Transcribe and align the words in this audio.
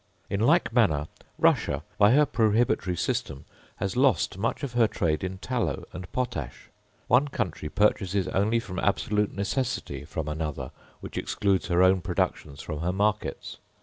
In 0.31 0.39
like 0.39 0.73
manner 0.73 1.09
Russia, 1.37 1.83
by 1.99 2.13
her 2.13 2.25
prohibitory 2.25 2.97
system, 2.97 3.45
has 3.75 3.95
lost 3.95 4.35
much 4.35 4.63
of 4.63 4.73
her 4.73 4.87
trade 4.87 5.23
in 5.23 5.37
tallow 5.37 5.85
and 5.93 6.11
potash. 6.11 6.69
One 7.07 7.27
country 7.27 7.69
purchases 7.69 8.27
only 8.29 8.59
from 8.59 8.79
absolute 8.79 9.31
necessity 9.35 10.03
from 10.03 10.27
another, 10.27 10.71
which 11.01 11.19
excludes 11.19 11.67
her 11.67 11.83
own 11.83 12.01
productions 12.01 12.63
from 12.63 12.79
her 12.79 12.91
markets. 12.91 13.59